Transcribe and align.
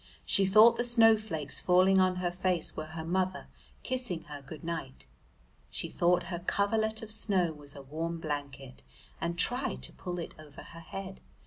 She 0.25 0.47
thought 0.47 0.77
the 0.77 0.83
snowflakes 0.83 1.59
falling 1.59 2.01
on 2.01 2.15
her 2.15 2.31
face 2.31 2.75
were 2.75 2.87
her 2.97 3.05
mother 3.05 3.45
kissing 3.83 4.23
her 4.23 4.41
good 4.41 4.63
night. 4.63 5.05
She 5.69 5.89
thought 5.91 6.23
her 6.33 6.39
coverlet 6.39 7.03
of 7.03 7.11
snow 7.11 7.53
was 7.53 7.75
a 7.75 7.83
warm 7.83 8.19
blanket, 8.19 8.81
and 9.21 9.37
tried 9.37 9.83
to 9.83 9.93
pull 9.93 10.17
it 10.17 10.33
over 10.39 10.63
her 10.63 10.79
head. 10.79 11.21